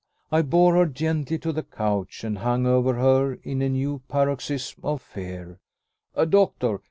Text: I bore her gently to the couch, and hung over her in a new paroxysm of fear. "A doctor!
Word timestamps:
I 0.31 0.41
bore 0.41 0.73
her 0.77 0.87
gently 0.87 1.37
to 1.37 1.51
the 1.53 1.61
couch, 1.61 2.23
and 2.23 2.39
hung 2.39 2.65
over 2.65 2.95
her 2.95 3.35
in 3.43 3.61
a 3.61 3.69
new 3.69 4.01
paroxysm 4.07 4.83
of 4.83 4.99
fear. 4.99 5.59
"A 6.15 6.25
doctor! 6.25 6.79